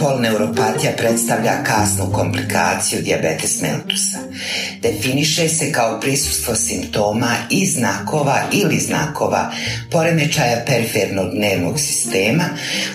[0.00, 4.18] Polneuropatija predstavlja kasnu komplikaciju dijabetes meltusa.
[4.82, 9.52] Definiše se kao prisustvo simptoma i znakova ili znakova
[9.90, 12.44] poremećaja perifernog dnevnog sistema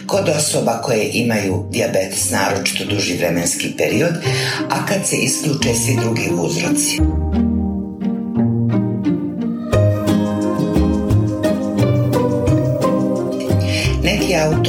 [0.08, 4.14] kod osoba koje imaju dijabetes naročito duži vremenski period,
[4.70, 6.98] a kad se isključe svi drugi uzroci.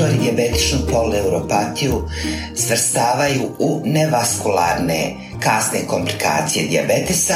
[0.00, 2.08] Neki autori dijabetičnu polneuropatiju
[2.54, 7.34] svrstavaju u nevaskularne kasne komplikacije dijabetesa,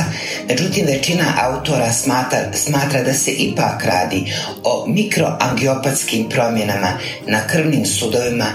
[0.48, 4.32] međutim većina autora smatra, smatra da se ipak radi
[4.64, 6.88] o mikroangiopatskim promjenama
[7.26, 8.46] na krvnim sudovima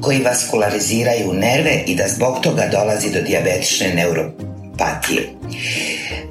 [0.00, 5.22] koji vaskulariziraju nerve i da zbog toga dolazi do dijabetične neuropatije.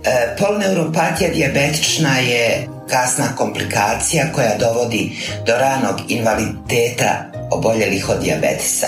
[0.06, 5.12] E, polneuropatija dijabetična je kasna komplikacija koja dovodi
[5.46, 8.88] do ranog invaliditeta oboljelih od dijabetesa.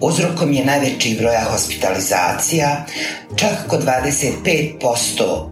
[0.00, 2.86] Uzrokom je najveći broja hospitalizacija,
[3.36, 5.50] čak kod 25%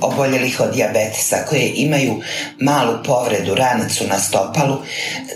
[0.00, 2.20] oboljelih od dijabetesa koje imaju
[2.60, 4.76] malu povredu, ranicu na stopalu,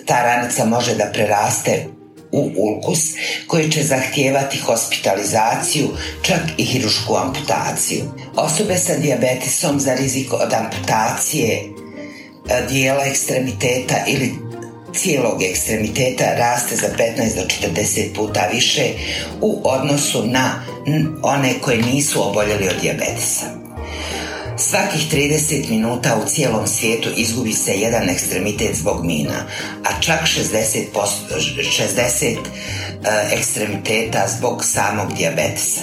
[0.07, 1.87] ta ranica može da preraste
[2.35, 3.01] u ulkus
[3.47, 5.89] koji će zahtijevati hospitalizaciju,
[6.23, 8.05] čak i hirušku amputaciju.
[8.37, 11.63] Osobe sa dijabetesom za rizik od amputacije
[12.49, 14.33] e, dijela ekstremiteta ili
[14.95, 17.43] cijelog ekstremiteta raste za 15 do
[17.81, 18.93] 40 puta više
[19.41, 20.65] u odnosu na
[21.23, 23.64] one koje nisu oboljeli od dijabetesa.
[24.57, 29.47] Svakih 30 minuta u cijelom svijetu izgubi se jedan ekstremitet zbog mina,
[29.85, 30.85] a čak 60,
[31.89, 32.37] 60
[33.33, 35.83] ekstremiteta zbog samog dijabetesa.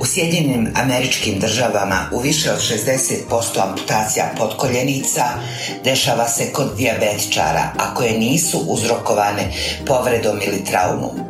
[0.00, 5.24] U Sjedinjenim američkim državama u više od 60% amputacija potkoljenica
[5.84, 9.52] dešava se kod dijabetičara, a koje nisu uzrokovane
[9.86, 11.20] povredom ili traumom.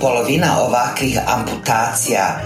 [0.00, 2.40] Polovina ovakvih amputacija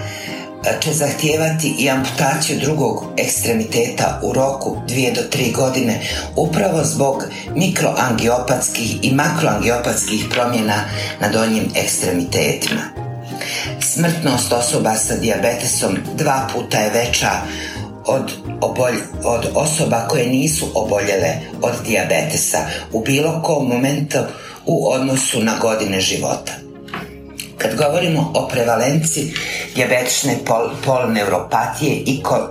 [0.80, 6.00] će zahtijevati i amputaciju drugog ekstremiteta u roku 2 do 3 godine
[6.36, 7.24] upravo zbog
[7.54, 10.84] mikroangiopatskih i makroangiopatskih promjena
[11.20, 12.82] na donjim ekstremitetima.
[13.80, 17.30] Smrtnost osoba sa dijabetesom dva puta je veća
[18.06, 22.58] od, obolj, od osoba koje nisu oboljele od dijabetesa
[22.92, 24.18] u bilo kom momentu
[24.66, 26.67] u odnosu na godine života.
[27.58, 29.34] Kad govorimo o prevalenciji
[29.74, 32.50] dijabetične pol, polneuropatije i ko,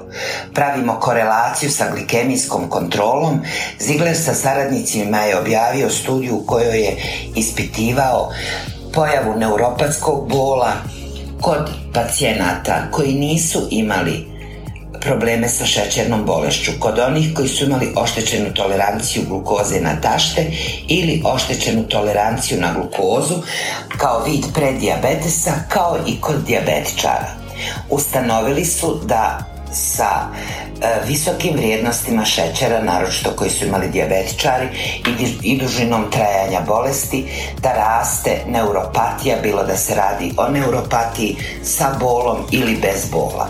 [0.53, 3.39] pravimo korelaciju sa glikemijskom kontrolom,
[3.79, 6.97] Ziegler sa saradnicima je objavio studiju u kojoj je
[7.35, 8.31] ispitivao
[8.93, 10.73] pojavu neuropatskog bola
[11.41, 14.36] kod pacijenata koji nisu imali
[15.01, 20.51] probleme sa šećernom bolešću kod onih koji su imali oštećenu toleranciju glukoze na tašte
[20.87, 23.35] ili oštećenu toleranciju na glukozu
[23.97, 27.27] kao vid predijabetesa kao i kod dijabetičara.
[27.89, 30.09] Ustanovili su da sa
[30.81, 34.67] e, visokim vrijednostima šećera, naročito koji su imali dijabetičari
[35.43, 37.25] i, dužinom trajanja bolesti,
[37.61, 43.49] da raste neuropatija, bilo da se radi o neuropatiji sa bolom ili bez bola.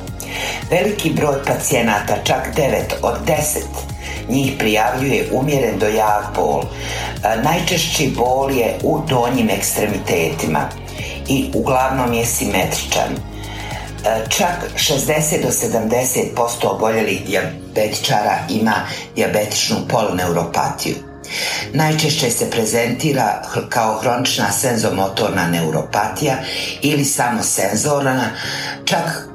[0.71, 3.33] Veliki broj pacijenata, čak 9 od 10,
[4.29, 6.61] njih prijavljuje umjeren do jak bol.
[6.61, 10.69] E, najčešći bol je u donjim ekstremitetima
[11.27, 13.36] i uglavnom je simetričan.
[14.05, 18.75] E, čak 60 do 70% oboljelih dijabetičara ima
[19.15, 20.95] dijabetičnu polneuropatiju.
[21.73, 26.35] Najčešće se prezentira kao hronična senzomotorna neuropatija
[26.81, 28.29] ili samo senzorna,
[28.85, 29.27] čak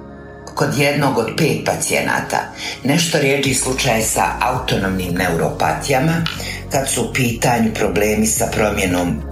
[0.54, 2.38] kod jednog od pet pacijenata.
[2.84, 6.24] Nešto rijeđi slučaj sa autonomnim neuropatijama,
[6.70, 9.31] kad su u pitanju problemi sa promjenom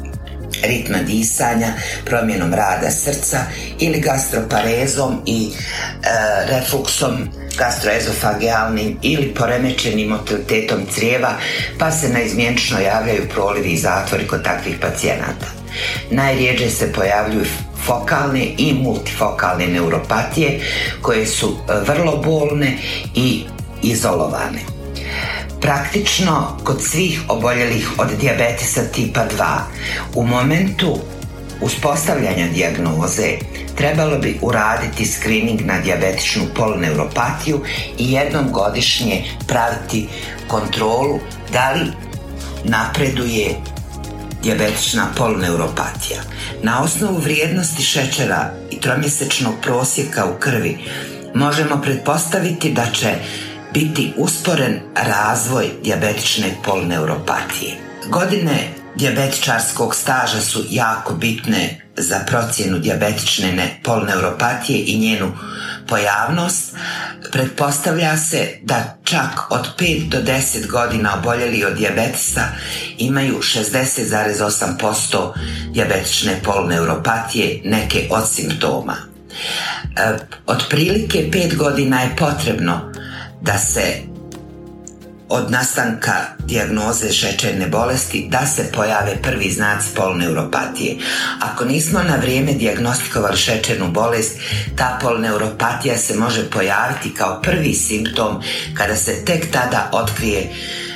[0.62, 1.72] ritma disanja,
[2.04, 3.38] promjenom rada srca
[3.78, 6.06] ili gastroparezom i e,
[6.46, 7.28] refluksom
[7.58, 11.34] gastroezofagijalnim ili poremećenim motilitetom crijeva,
[11.78, 15.46] pa se naizmjenično javljaju prolivi i zatvori kod takvih pacijenata.
[16.10, 17.44] Najrijeđe se pojavljuju
[17.86, 20.60] fokalne i multifokalne neuropatije
[21.02, 22.76] koje su e, vrlo bolne
[23.14, 23.44] i
[23.82, 24.79] izolovane.
[25.60, 29.58] Praktično kod svih oboljelih od dijabetesa tipa 2
[30.14, 30.98] u momentu
[31.60, 33.38] uspostavljanja dijagnoze
[33.76, 37.60] trebalo bi uraditi screening na dijabetičnu polneuropatiju
[37.98, 40.08] i jednom godišnje praviti
[40.48, 41.18] kontrolu
[41.52, 41.92] da li
[42.64, 43.56] napreduje
[44.42, 46.20] dijabetična polneuropatija.
[46.62, 50.78] Na osnovu vrijednosti šećera i tromjesečnog prosjeka u krvi
[51.34, 53.14] možemo pretpostaviti da će
[53.74, 57.76] biti usporen razvoj dijabetične polneuropatije.
[58.08, 65.32] Godine dijabetičarskog staža su jako bitne za procjenu dijabetične polneuropatije i njenu
[65.88, 66.74] pojavnost.
[67.32, 72.42] Pretpostavlja se da čak od 5 do 10 godina oboljeli od dijabetisa
[72.98, 75.32] imaju 60,8%
[75.72, 78.96] dijabetične polneuropatije, neke od simptoma.
[79.96, 82.89] E, otprilike 5 godina je potrebno
[83.42, 84.10] da se
[85.28, 86.12] od nastanka
[86.44, 90.96] dijagnoze šećerne bolesti da se pojave prvi znaci polneuropatije.
[91.40, 94.38] Ako nismo na vrijeme dijagnostikovali šećernu bolest,
[94.76, 98.42] ta polneuropatija se može pojaviti kao prvi simptom
[98.74, 100.52] kada se tek tada otkrije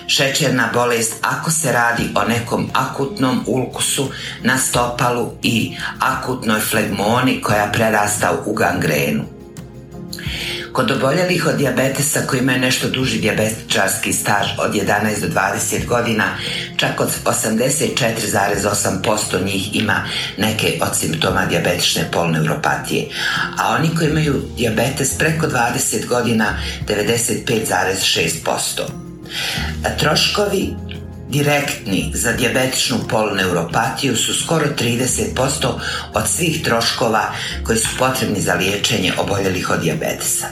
[0.06, 4.10] šećerna bolest ako se radi o nekom akutnom ulkusu
[4.42, 9.24] na stopalu i akutnoj flegmoni koja prerasta u gangrenu.
[10.74, 16.24] Kod oboljelih od dijabetesa koji imaju nešto duži dijabetičarski staž od 11 do 20 godina,
[16.76, 20.04] čak od 84,8% njih ima
[20.38, 23.06] neke od simptoma dijabetične polneuropatije,
[23.58, 28.82] a oni koji imaju dijabetes preko 20 godina 95,6%.
[29.98, 30.74] Troškovi
[31.34, 35.66] direktni za dijabetičnu polneuropatiju su skoro 30%
[36.14, 37.32] od svih troškova
[37.64, 40.46] koji su potrebni za liječenje oboljelih od dijabetesa.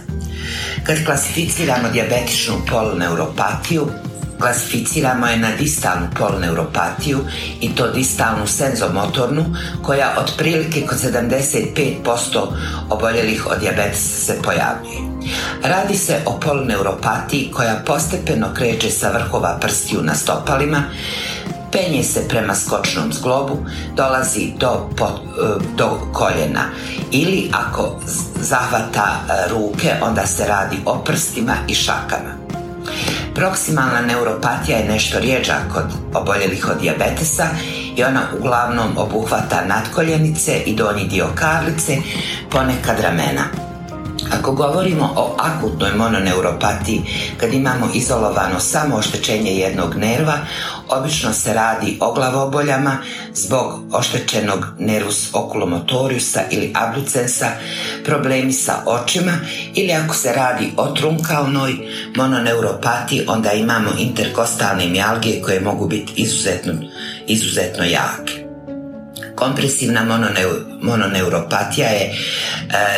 [0.86, 3.88] Kad klasificiramo dijabetičnu polneuropatiju,
[4.38, 7.18] klasificiramo je na distalnu polneuropatiju
[7.60, 9.44] i to distalnu senzomotornu
[9.82, 12.46] koja otprilike kod 75%
[12.90, 15.11] oboljelih od dijabetesa se pojavljuje.
[15.62, 20.82] Radi se o polneuropatiji koja postepeno kreće sa vrhova prstiju na stopalima,
[21.72, 23.58] penje se prema skočnom zglobu,
[23.96, 25.04] dolazi do, e,
[25.76, 26.64] do koljena
[27.10, 28.00] ili ako
[28.40, 32.42] zahvata e, ruke onda se radi o prstima i šakama.
[33.34, 35.84] Proksimalna neuropatija je nešto rijeđa kod
[36.14, 37.46] oboljelih od dijabetesa
[37.96, 41.96] i ona uglavnom obuhvata natkoljenice i donji dio karlice,
[42.50, 43.71] ponekad ramena.
[44.38, 47.02] Ako govorimo o akutnoj mononeuropatiji,
[47.36, 50.38] kad imamo izolovano samo oštećenje jednog nerva,
[50.88, 52.98] obično se radi o glavoboljama
[53.34, 57.46] zbog oštećenog nervus oculomotoriusa ili abducensa,
[58.04, 59.32] problemi sa očima
[59.74, 61.72] ili ako se radi o trunkalnoj
[62.16, 66.72] mononeuropatiji, onda imamo interkostalne mijalgije koje mogu biti izuzetno,
[67.26, 68.41] izuzetno jake.
[69.42, 70.04] Kompresivna
[70.82, 72.12] mononeuropatija je e,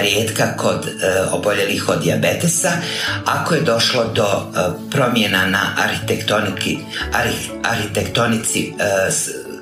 [0.01, 0.91] rijetka kod e,
[1.33, 2.73] oboljelih od dijabetesa.
[3.27, 4.59] Ako je došlo do e,
[4.91, 5.77] promjena na
[7.63, 8.73] arhitektonici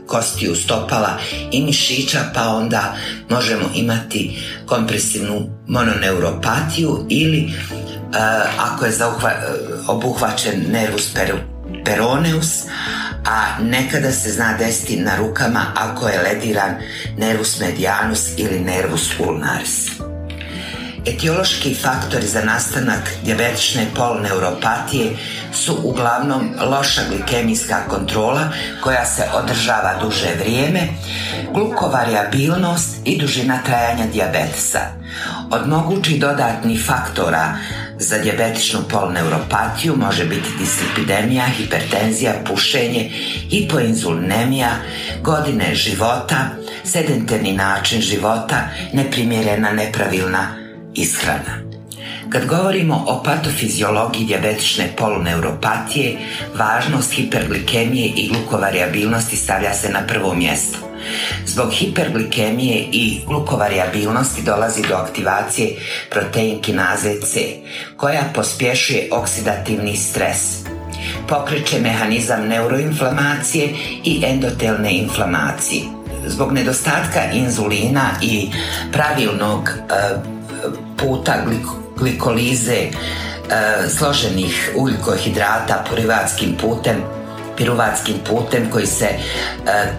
[0.06, 1.18] kostiju stopala
[1.50, 2.94] i mišića pa onda
[3.28, 7.52] možemo imati kompresivnu mononeuropatiju ili
[8.58, 8.92] ako je
[9.88, 11.14] obuhvaćen nervus
[11.84, 12.64] peroneus
[13.24, 16.74] a nekada se zna desiti na rukama ako je lediran
[17.16, 19.90] nervus medianus ili nervus ulnaris.
[21.06, 25.16] Etiološki faktori za nastanak dijabetične polneuropatije
[25.52, 28.48] su uglavnom loša glikemijska kontrola
[28.82, 30.80] koja se održava duže vrijeme,
[31.54, 34.80] glukovariabilnost i dužina trajanja dijabetesa.
[35.50, 37.56] Od mogućih dodatnih faktora
[38.02, 43.10] za dijabetičnu polneuropatiju može biti dislipidemija, hipertenzija, pušenje,
[43.50, 44.70] hipoinzulinemija,
[45.22, 46.48] godine života,
[46.84, 50.56] sedenterni način života, neprimjerena, nepravilna
[50.94, 51.62] ishrana.
[52.30, 56.18] Kad govorimo o patofiziologiji dijabetične polneuropatije,
[56.54, 60.91] važnost hiperglikemije i glukovariabilnosti stavlja se na prvo mjesto.
[61.46, 65.76] Zbog hiperglikemije i glukovariabilnosti dolazi do aktivacije
[66.10, 67.40] protein kinaze C,
[67.96, 70.62] koja pospješuje oksidativni stres.
[71.28, 73.68] Pokreće mehanizam neuroinflamacije
[74.04, 75.82] i endotelne inflamacije.
[76.26, 78.50] Zbog nedostatka inzulina i
[78.92, 79.82] pravilnog e,
[80.96, 81.34] puta
[81.96, 82.90] glikolize e,
[83.88, 87.21] složenih ugljikohidrata purivatskim putem
[87.62, 89.18] piruvatskim putem koji se e,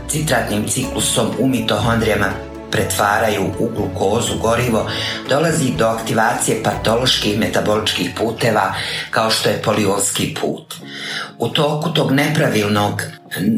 [0.10, 2.26] citratnim ciklusom u mitohondrijama
[2.72, 4.90] pretvaraju u glukozu gorivo,
[5.30, 8.74] dolazi do aktivacije patoloških metaboličkih puteva
[9.12, 10.76] kao što je poliolski put.
[11.40, 13.02] U toku tog nepravilnog,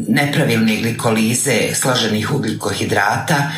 [0.08, 3.50] nepravilne glikolize složenih ugljikohidrata e,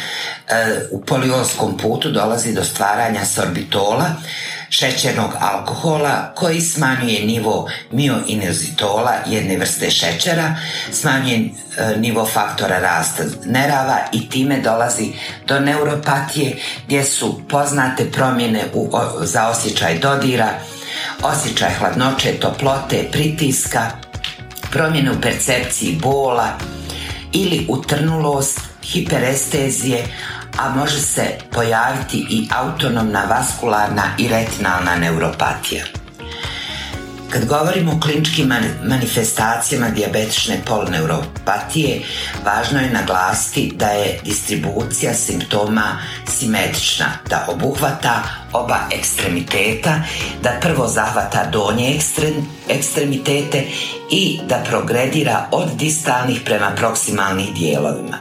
[0.91, 4.07] u poliolskom putu dolazi do stvaranja sorbitola,
[4.71, 10.57] šećernog alkohola koji smanjuje nivo mioinozitola jedne vrste šećera,
[10.93, 15.13] smanjuje e, nivo faktora rasta nerava i time dolazi
[15.47, 16.57] do neuropatije
[16.87, 18.91] gdje su poznate promjene u,
[19.23, 20.49] za osjećaj dodira,
[21.23, 23.91] osjećaj hladnoće, toplote, pritiska,
[24.71, 26.49] promjene u percepciji bola
[27.33, 30.05] ili utrnulost, hiperestezije,
[30.59, 31.23] a može se
[31.53, 35.85] pojaviti i autonomna vaskularna i retinalna neuropatija.
[37.31, 42.03] Kad govorimo o kliničkim manifestacijama dijabetične polneuropatije,
[42.45, 48.23] važno je naglasiti da je distribucija simptoma simetrična, da obuhvata
[48.53, 50.01] oba ekstremiteta,
[50.43, 51.99] da prvo zahvata donje
[52.69, 53.65] ekstremitete
[54.11, 58.19] i da progredira od distalnih prema proksimalnih dijelovima.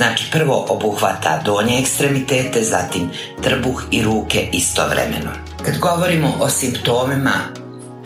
[0.00, 3.10] Znači prvo obuhvata donje ekstremitete, zatim
[3.42, 5.30] trbuh i ruke istovremeno.
[5.64, 7.30] Kad govorimo o simptomima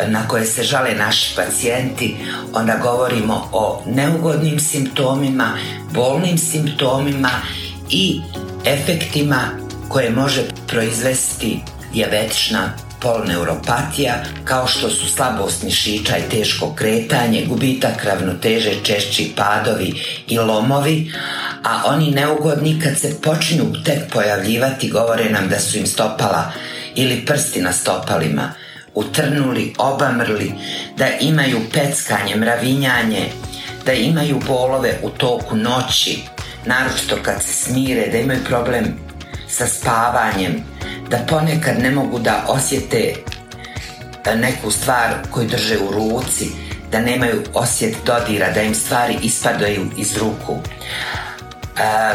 [0.06, 2.16] na koje se žale naši pacijenti,
[2.54, 5.58] onda govorimo o neugodnim simptomima,
[5.92, 7.30] bolnim simptomima
[7.90, 8.20] i
[8.64, 9.40] efektima
[9.88, 11.60] koje može proizvesti
[11.92, 12.72] dijabetična
[13.04, 21.12] polneuropatija kao što su slabost mišića i teško kretanje, gubitak ravnoteže, češći padovi i lomovi,
[21.64, 26.52] a oni neugodni kad se počinju tek pojavljivati govore nam da su im stopala
[26.94, 28.52] ili prsti na stopalima
[28.94, 30.52] utrnuli, obamrli,
[30.96, 33.28] da imaju peckanje, mravinjanje,
[33.86, 36.22] da imaju bolove u toku noći,
[36.66, 38.84] naročito kad se smire, da imaju problem
[39.48, 40.73] sa spavanjem,
[41.10, 43.14] da ponekad ne mogu da osjete
[44.36, 46.48] neku stvar koju drže u ruci,
[46.90, 50.58] da nemaju osjet dodira, da im stvari ispadaju iz ruku.
[51.78, 52.14] E,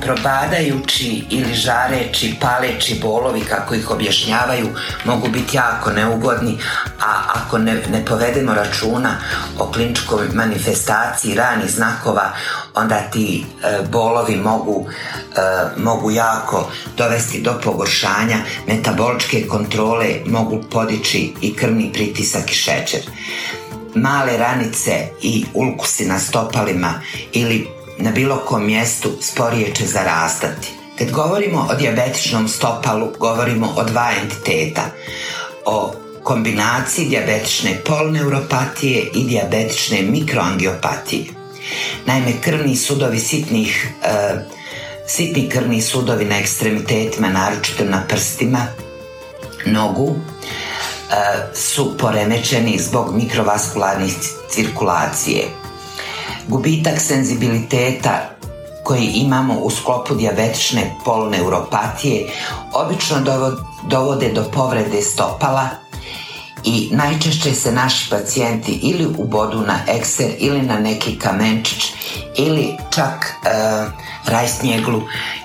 [0.00, 4.68] probadajući ili žareći, paleći bolovi kako ih objašnjavaju
[5.04, 6.58] mogu biti jako neugodni,
[7.00, 9.16] a ako ne, ne povedemo računa
[9.58, 12.32] o kliničkoj manifestaciji ranih znakova,
[12.74, 14.86] onda ti e, bolovi mogu,
[15.36, 15.40] e,
[15.76, 23.00] mogu jako dovesti do pogoršanja, metaboličke kontrole mogu podići i krvni pritisak i šećer.
[23.94, 26.94] Male ranice i ulkusi na stopalima
[27.32, 30.68] ili na bilo kom mjestu sporije će zarastati.
[30.98, 34.82] Kad govorimo o dijabetičnom stopalu, govorimo o dva entiteta.
[35.64, 35.92] O
[36.22, 41.24] kombinaciji dijabetične polneuropatije i dijabetične mikroangiopatije.
[42.06, 44.10] Naime, krvni sudovi sitnih, e,
[45.06, 48.66] sitni krvni sudovi na ekstremitetima, naročito na prstima,
[49.66, 51.14] nogu, e,
[51.54, 54.14] su poremećeni zbog mikrovaskularnih
[54.50, 55.59] cirkulacije
[56.48, 58.30] gubitak senzibiliteta
[58.84, 62.28] koji imamo u sklopu dijabetične polneuropatije
[62.72, 63.16] obično
[63.88, 65.68] dovode do povrede stopala
[66.64, 71.92] i najčešće se naši pacijenti ili ubodu na ekser ili na neki kamenčić
[72.36, 73.50] ili čak e,
[74.26, 75.02] rajsnjeglu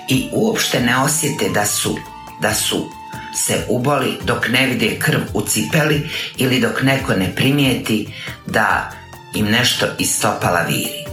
[0.08, 1.96] i uopšte ne osjete da su,
[2.40, 2.86] da su
[3.34, 8.08] se uboli dok ne vide krv u cipeli ili dok neko ne primijeti
[8.46, 8.90] da
[9.36, 11.04] im nešto iz stopala viri.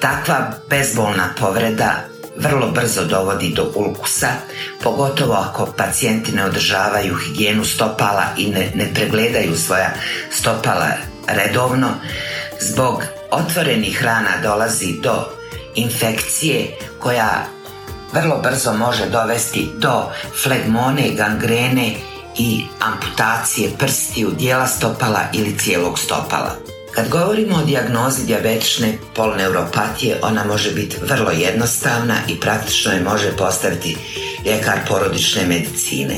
[0.00, 4.28] Takva bezbolna povreda vrlo brzo dovodi do ulkusa,
[4.82, 9.90] pogotovo ako pacijenti ne održavaju higijenu stopala i ne, ne pregledaju svoja
[10.30, 10.88] stopala
[11.26, 11.88] redovno.
[12.60, 15.24] Zbog otvorenih rana dolazi do
[15.74, 17.44] infekcije koja
[18.12, 20.10] vrlo brzo može dovesti do
[20.42, 21.94] flegmone, gangrene
[22.38, 26.71] i amputacije prstiju, dijela stopala ili cijelog stopala.
[26.94, 33.36] Kad govorimo o dijagnozi dijabetične polneuropatije, ona može biti vrlo jednostavna i praktično je može
[33.36, 33.96] postaviti
[34.46, 36.16] ljekar porodične medicine.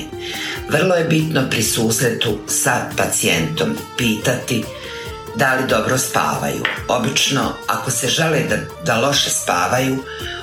[0.70, 4.64] Vrlo je bitno pri susretu sa pacijentom pitati
[5.36, 6.62] da li dobro spavaju.
[6.88, 9.96] Obično, ako se žele da, da loše spavaju,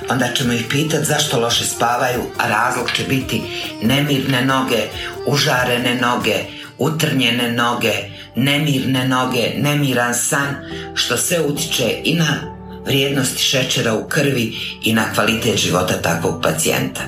[0.08, 3.42] onda ćemo ih pitati zašto loše spavaju, a razlog će biti
[3.82, 4.82] nemirne noge,
[5.26, 6.36] užarene noge,
[6.78, 7.92] utrnjene noge,
[8.36, 10.56] nemirne noge, nemiran san,
[10.94, 12.52] što sve utiče i na
[12.86, 17.00] vrijednosti šećera u krvi i na kvalitet života takvog pacijenta.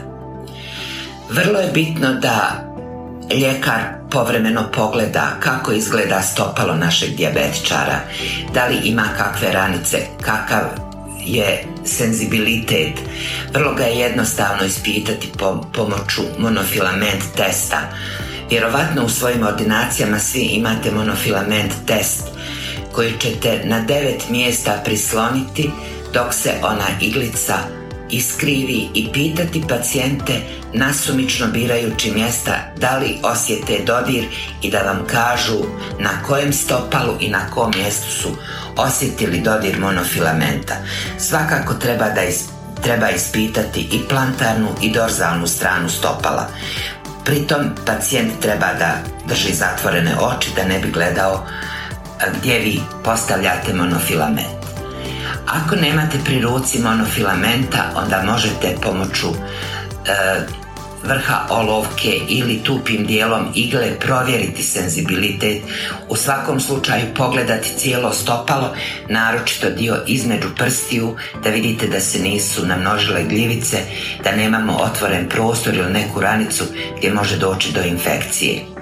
[1.30, 2.64] Vrlo je bitno da
[3.34, 8.00] ljekar povremeno pogleda kako izgleda stopalo našeg dijabetičara,
[8.54, 10.62] da li ima kakve ranice, kakav
[11.26, 12.92] je senzibilitet.
[13.52, 17.78] Vrlo ga je jednostavno ispitati po pomoću monofilament testa.
[18.50, 22.22] Vjerovatno u svojim ordinacijama svi imate monofilament test
[22.92, 25.70] koji ćete na devet mjesta prisloniti
[26.12, 27.54] dok se ona iglica
[28.10, 30.32] iskrivi i pitati pacijente
[30.72, 34.24] nasumično birajući mjesta da li osjete dodir
[34.62, 35.58] i da vam kažu
[36.00, 38.28] na kojem stopalu i na kom mjestu su
[38.76, 40.74] osjetili dodir monofilamenta.
[41.18, 42.22] Svakako treba da
[42.82, 46.48] treba ispitati i plantarnu i dorzalnu stranu stopala.
[47.24, 48.94] Pritom pacijent treba da
[49.28, 51.46] drži zatvorene oči da ne bi gledao
[52.38, 54.64] gdje vi postavljate monofilament.
[55.46, 60.63] Ako nemate pri ruci monofilamenta, onda možete pomoću e,
[61.04, 65.62] vrha olovke ili tupim dijelom igle provjeriti senzibilitet,
[66.08, 68.74] u svakom slučaju pogledati cijelo stopalo,
[69.08, 73.76] naročito dio između prstiju, da vidite da se nisu namnožile gljivice,
[74.24, 76.64] da nemamo otvoren prostor ili neku ranicu
[76.98, 78.73] gdje može doći do infekcije.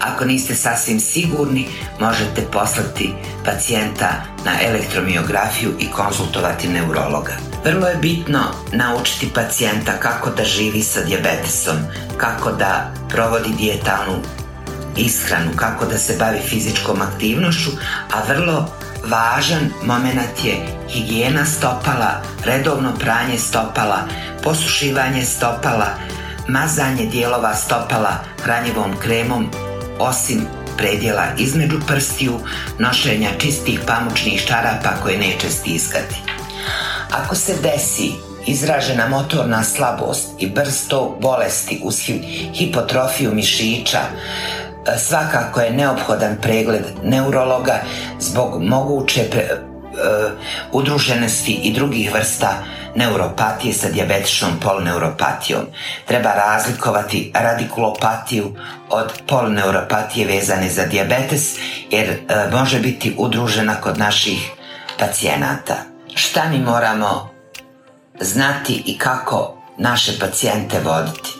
[0.00, 1.68] Ako niste sasvim sigurni,
[2.00, 4.08] možete poslati pacijenta
[4.44, 7.32] na elektromiografiju i konzultovati neurologa.
[7.64, 8.40] Vrlo je bitno
[8.72, 11.76] naučiti pacijenta kako da živi sa dijabetesom,
[12.16, 14.16] kako da provodi dijetalnu
[14.96, 17.70] ishranu, kako da se bavi fizičkom aktivnošću,
[18.12, 18.68] a vrlo
[19.04, 20.54] važan moment je
[20.88, 24.08] higijena stopala, redovno pranje stopala,
[24.42, 25.86] posušivanje stopala,
[26.50, 29.50] mazanje dijelova stopala hranjivom kremom
[29.98, 32.38] osim predjela između prstiju,
[32.78, 36.14] nošenja čistih pamučnih čarapa koje neće stiskati.
[37.10, 38.12] Ako se desi
[38.46, 41.96] izražena motorna slabost i brsto bolesti uz
[42.54, 47.82] hipotrofiju mišića, e, svakako je neophodan pregled neurologa
[48.20, 49.24] zbog moguće
[50.00, 50.30] E,
[50.72, 52.48] udruženosti i drugih vrsta
[52.94, 55.62] neuropatije sa dijabetičnom polneuropatijom.
[56.06, 58.56] Treba razlikovati radikulopatiju
[58.90, 61.56] od polneuropatije vezane za dijabetes
[61.90, 62.18] jer e,
[62.52, 64.50] može biti udružena kod naših
[64.98, 65.76] pacijenata.
[66.14, 67.30] Šta mi moramo
[68.20, 71.30] znati i kako naše pacijente voditi?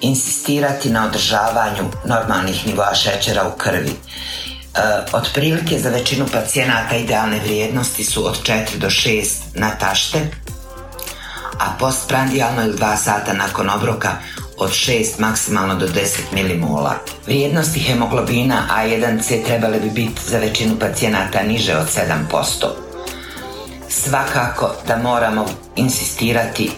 [0.00, 3.92] Insistirati na održavanju normalnih nivoa šećera u krvi
[4.74, 4.80] E,
[5.12, 10.18] otprilike za većinu pacijenata idealne vrijednosti su od 4 do 6 na tašte,
[11.58, 14.10] a postprandijalno ili 2 sata nakon obroka
[14.58, 16.94] od 6 maksimalno do 10 milimola.
[17.26, 21.86] Vrijednosti hemoglobina A1C trebale bi biti za većinu pacijenata niže od
[22.30, 22.66] 7%.
[23.88, 26.70] Svakako da moramo insistirati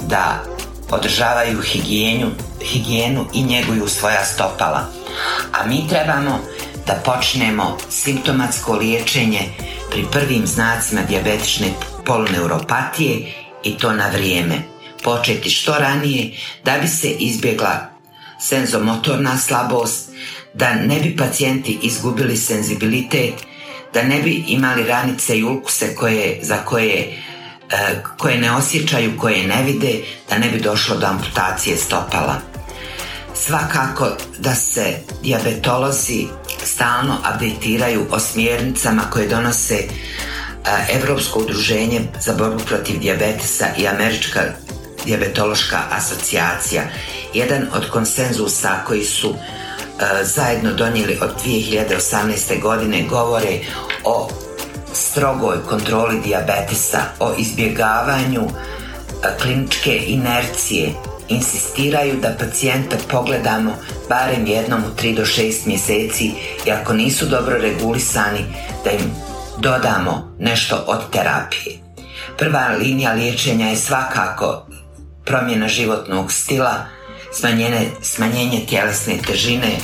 [0.00, 0.42] da
[0.90, 2.30] održavaju higijenu,
[2.62, 4.86] higijenu i njeguju svoja stopala.
[5.52, 6.38] A mi trebamo
[6.86, 9.40] da počnemo simptomatsko liječenje
[9.90, 11.66] pri prvim znacima dijabetične
[12.06, 14.54] poloneuropatije i to na vrijeme.
[15.02, 16.30] Početi što ranije
[16.64, 17.94] da bi se izbjegla
[18.40, 20.10] senzomotorna slabost,
[20.54, 23.34] da ne bi pacijenti izgubili senzibilitet,
[23.94, 27.22] da ne bi imali ranice i ulkuse koje, za koje,
[27.70, 30.00] e, koje ne osjećaju, koje ne vide,
[30.30, 32.40] da ne bi došlo do amputacije stopala.
[33.34, 36.26] Svakako da se diabetolozi
[36.64, 39.88] stalno updateiraju o smjernicama koje donose
[40.92, 44.40] Europsko udruženje za borbu protiv dijabetesa i Američka
[45.04, 46.82] dijabetološka asocijacija.
[47.34, 49.34] Jedan od konsenzusa koji su
[50.22, 52.60] zajedno donijeli od 2018.
[52.60, 53.58] godine govore
[54.04, 54.28] o
[54.92, 58.42] strogoj kontroli dijabetesa, o izbjegavanju
[59.42, 60.92] kliničke inercije
[61.28, 63.76] insistiraju da pacijenta pogledamo
[64.08, 66.32] barem jednom u 3 do 6 mjeseci
[66.66, 68.44] i ako nisu dobro regulisani
[68.84, 69.23] da im
[69.58, 71.78] dodamo nešto od terapije.
[72.38, 74.66] Prva linija liječenja je svakako
[75.24, 76.86] promjena životnog stila,
[77.32, 79.76] smanjenje, smanjenje tjelesne težine,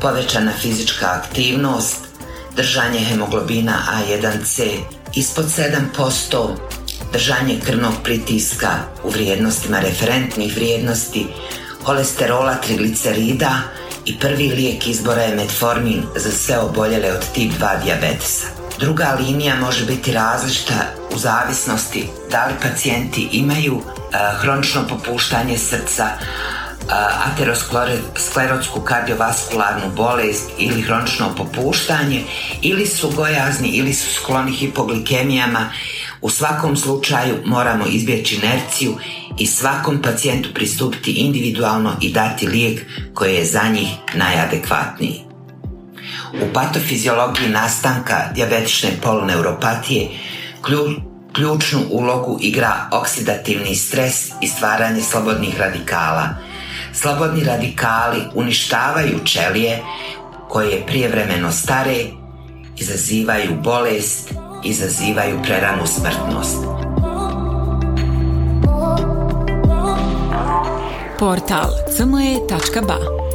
[0.00, 1.96] povećana fizička aktivnost,
[2.56, 4.68] držanje hemoglobina A1C
[5.14, 5.44] ispod
[5.94, 6.48] 7%,
[7.12, 8.68] držanje krvnog pritiska
[9.04, 11.26] u vrijednostima referentnih vrijednosti,
[11.84, 13.50] kolesterola, triglicerida
[14.04, 18.55] i prvi lijek izbora je metformin za sve oboljele od tip 2 dijabetesa.
[18.78, 20.74] Druga linija može biti različita
[21.14, 23.82] u zavisnosti da li pacijenti imaju
[24.40, 26.08] hronično popuštanje srca,
[27.32, 32.24] aterosklerotsku kardiovaskularnu bolest ili hronično popuštanje
[32.62, 35.70] ili su gojazni ili su skloni hipoglikemijama
[36.20, 38.96] u svakom slučaju moramo izbjeći inerciju
[39.38, 45.25] i svakom pacijentu pristupiti individualno i dati lijek koji je za njih najadekvatniji.
[46.32, 50.08] U patofiziologiji nastanka dijabetične poloneuropatije
[51.32, 56.28] ključnu ulogu igra oksidativni stres i stvaranje slobodnih radikala.
[56.92, 59.82] Slobodni radikali uništavaju ćelije
[60.48, 62.04] koje prijevremeno stare,
[62.76, 64.34] izazivaju bolest,
[64.64, 66.56] izazivaju preranu smrtnost.
[71.18, 73.25] Portal cme.ba